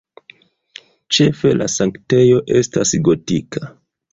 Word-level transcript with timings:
Ĉefe 1.17 1.51
la 1.59 1.67
sanktejo 1.73 2.41
estas 2.63 2.95
gotika. 3.11 3.71